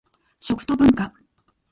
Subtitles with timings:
[0.39, 1.13] 食と文化